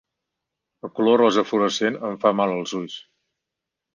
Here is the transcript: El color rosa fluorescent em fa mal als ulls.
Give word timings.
El 0.87 0.91
color 0.99 1.19
rosa 1.21 1.43
fluorescent 1.49 1.99
em 2.09 2.17
fa 2.25 2.33
mal 2.39 2.53
als 2.57 2.75
ulls. 2.79 2.95